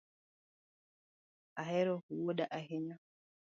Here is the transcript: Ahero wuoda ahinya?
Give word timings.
Ahero 1.63 1.93
wuoda 2.09 2.45
ahinya? 2.57 2.97